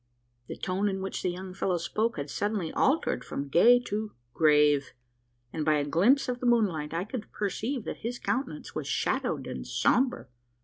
The 0.47 0.57
tone 0.57 0.89
in 0.89 0.99
which 1.03 1.21
the 1.21 1.29
young 1.29 1.53
fellow 1.53 1.77
spoke 1.77 2.17
had 2.17 2.27
suddenly 2.31 2.73
altered 2.73 3.23
from 3.23 3.49
gay 3.49 3.79
to 3.81 4.13
grave; 4.33 4.93
and, 5.53 5.63
by 5.63 5.75
a 5.75 5.85
glimpse 5.85 6.27
of 6.27 6.39
the 6.39 6.47
moonlight, 6.47 6.91
I 6.91 7.03
could 7.03 7.31
perceive 7.31 7.83
that 7.83 7.97
his 7.97 8.17
countenance 8.17 8.73
was 8.73 8.87
shadowed 8.87 9.45
and 9.45 9.67
sombre. 9.67 10.25